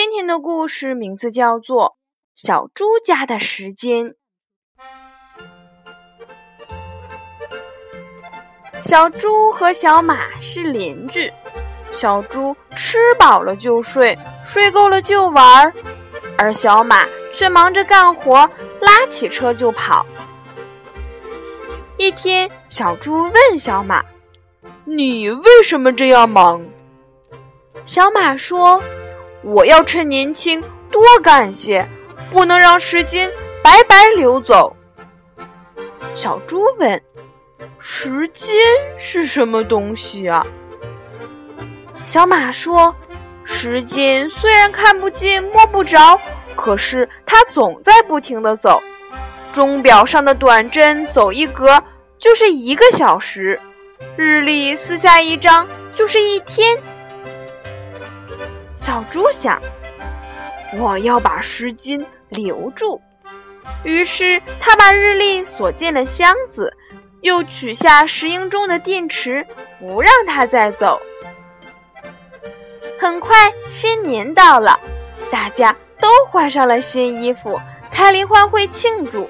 [0.00, 1.96] 今天的故事名字叫做
[2.40, 4.06] 《小猪家的时间》。
[8.80, 11.32] 小猪和小马是邻居，
[11.90, 14.16] 小猪吃饱了就睡，
[14.46, 15.74] 睡够了就玩儿，
[16.36, 18.48] 而小马却忙着干活，
[18.80, 20.06] 拉起车就跑。
[21.96, 24.04] 一天，小猪问小马
[24.86, 26.64] ：“你为什么这样忙？”
[27.84, 28.80] 小马说
[29.42, 31.86] ：“我要趁年轻多干些，
[32.30, 33.30] 不能让时间
[33.62, 34.76] 白白流走。”
[36.14, 37.00] 小猪问
[37.78, 38.56] ：“时间
[38.96, 40.44] 是什么东西啊？”
[42.06, 42.94] 小马说
[43.44, 46.20] ：“时间虽然看不见摸不着，
[46.56, 48.82] 可是它总在不停的走。”
[49.52, 51.82] 钟表上的短针走一格
[52.18, 53.58] 就是一个小时，
[54.16, 56.76] 日历撕下一张就是一天。
[58.88, 59.60] 小猪想，
[60.78, 62.98] 我要把时间留住。
[63.84, 66.74] 于是他把日历锁进了箱子，
[67.20, 69.46] 又取下石英钟的电池，
[69.78, 70.98] 不让它再走。
[72.98, 74.80] 很快，新年到了，
[75.30, 77.60] 大家都换上了新衣服，
[77.92, 79.28] 开联欢会庆祝。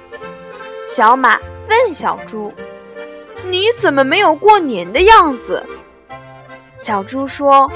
[0.86, 1.36] 小马
[1.68, 2.54] 问小猪
[3.50, 5.66] ：“你怎么没有过年的样子？”
[6.78, 7.68] 小猪说：“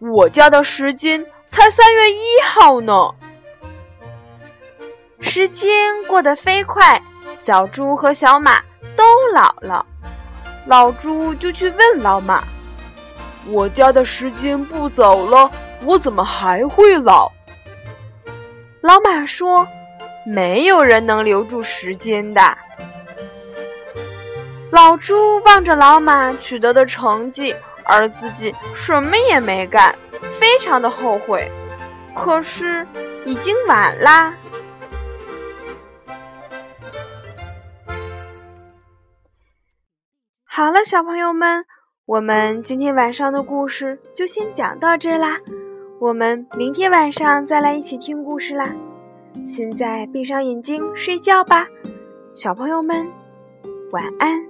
[0.00, 3.14] 我家的时间才三月一号呢。”
[5.20, 7.00] 时间过得飞快，
[7.38, 8.60] 小猪和小马
[8.96, 9.84] 都老了。
[10.66, 12.42] 老猪就去问老马
[13.46, 15.50] ：“我家的时间不走了，
[15.84, 17.30] 我怎么还会老？”
[18.82, 19.66] 老马说。
[20.26, 22.58] 没有人能留住时间的。
[24.70, 29.94] 老猪望着老马取得的成绩，而自己什么也没干，
[30.38, 31.50] 非常的后悔。
[32.14, 32.86] 可是
[33.24, 34.34] 已经晚啦。
[40.44, 41.64] 好了，小朋友们，
[42.04, 45.38] 我们今天晚上的故事就先讲到这啦。
[46.00, 48.74] 我们明天晚上再来一起听故事啦。
[49.44, 51.66] 现在闭上眼睛睡觉吧，
[52.34, 53.06] 小朋友们，
[53.92, 54.49] 晚安。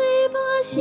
[0.61, 0.79] 小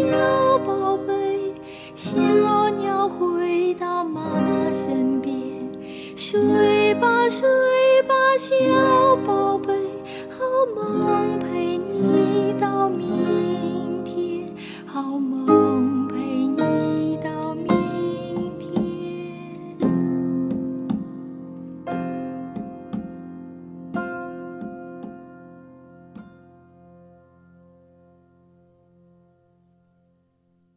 [0.59, 1.55] 宝贝，
[1.95, 5.35] 小鸟回到妈妈身边。
[6.15, 7.49] 睡吧，睡
[8.03, 8.55] 吧，小